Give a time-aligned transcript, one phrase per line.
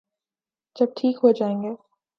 [0.75, 1.73] جب ٹھیک ہو جائیں گے۔